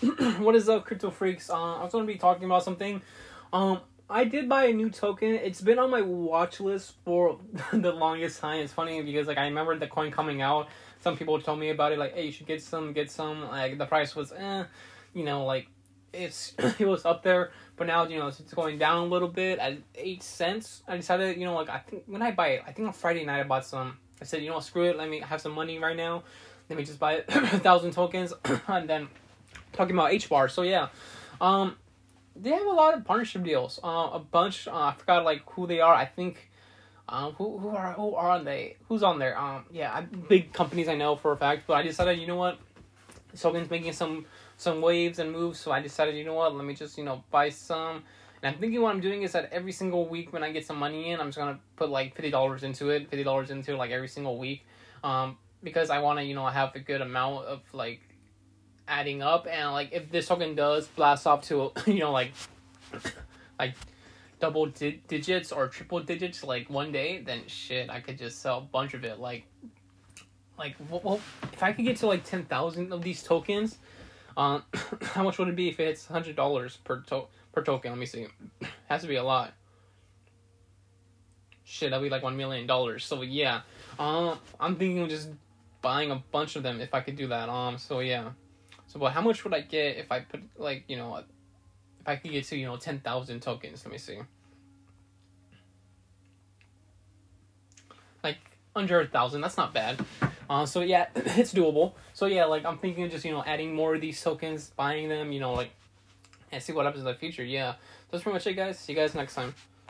[0.38, 1.50] what is up, crypto freaks?
[1.50, 3.02] Uh, I was gonna be talking about something.
[3.52, 5.34] Um, I did buy a new token.
[5.34, 7.38] It's been on my watch list for
[7.72, 8.60] the longest time.
[8.60, 10.68] It's funny because like I remember the coin coming out.
[11.02, 13.42] Some people told me about it, like, hey, you should get some, get some.
[13.42, 14.64] Like the price was, eh,
[15.12, 15.66] you know, like
[16.14, 19.58] it's it was up there, but now you know it's going down a little bit
[19.58, 20.82] at eight cents.
[20.88, 23.26] I decided, you know, like I think when I buy it, I think on Friday
[23.26, 23.98] night I bought some.
[24.18, 24.96] I said, you know, screw it.
[24.96, 26.22] Let me have some money right now.
[26.70, 28.32] Let me just buy a thousand tokens,
[28.66, 29.08] and then
[29.80, 30.48] talking about H bar.
[30.48, 30.88] So yeah,
[31.40, 31.76] um,
[32.36, 33.80] they have a lot of partnership deals.
[33.82, 34.68] Uh, a bunch.
[34.68, 35.94] Uh, I forgot like who they are.
[35.94, 36.48] I think.
[37.08, 38.76] Um, who who are who are on they?
[38.88, 39.36] Who's on there?
[39.36, 41.64] Um, yeah, I, big companies I know for a fact.
[41.66, 42.60] But I decided, you know what,
[43.36, 44.26] token's making some
[44.56, 45.58] some waves and moves.
[45.58, 48.04] So I decided, you know what, let me just you know buy some.
[48.42, 50.78] And I'm thinking what I'm doing is that every single week when I get some
[50.78, 53.76] money in, I'm just gonna put like fifty dollars into it, fifty dollars into it,
[53.76, 54.64] like every single week,
[55.02, 58.02] um, because I want to you know have a good amount of like
[58.90, 62.32] adding up and like if this token does blast off to you know like
[63.58, 63.74] like
[64.40, 68.58] double di- digits or triple digits like one day then shit i could just sell
[68.58, 69.20] a bunch of it.
[69.20, 69.44] Like
[70.58, 71.20] like well
[71.52, 73.78] if i could get to like 10,000 of these tokens
[74.36, 74.64] um
[75.02, 77.92] how much would it be if it's $100 per to- per token?
[77.92, 78.26] Let me see.
[78.88, 79.52] Has to be a lot.
[81.64, 83.04] Shit that'd be like 1 million dollars.
[83.04, 83.60] So yeah.
[83.98, 85.30] Um i'm thinking of just
[85.80, 87.48] buying a bunch of them if i could do that.
[87.48, 88.30] Um so yeah
[88.90, 91.24] so, but how much would I get if I put like you know, if
[92.08, 93.84] I could get to you know ten thousand tokens?
[93.84, 94.18] Let me see.
[98.24, 98.38] Like
[98.74, 100.04] under a thousand, that's not bad.
[100.48, 101.92] Uh, so yeah, it's doable.
[102.14, 105.08] So yeah, like I'm thinking of just you know adding more of these tokens, buying
[105.08, 105.70] them, you know, like,
[106.50, 107.44] and see what happens in the future.
[107.44, 107.74] Yeah,
[108.10, 108.76] that's pretty much it, guys.
[108.76, 109.54] See you guys next time.